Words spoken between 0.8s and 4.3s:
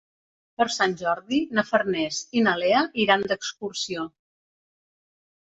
Jordi na Farners i na Lea iran d'excursió.